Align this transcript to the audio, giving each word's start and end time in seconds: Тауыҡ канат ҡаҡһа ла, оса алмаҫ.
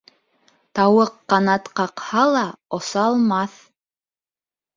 Тауыҡ 0.77 1.11
канат 1.33 1.69
ҡаҡһа 1.81 2.23
ла, 2.37 2.47
оса 2.79 3.05
алмаҫ. 3.11 3.61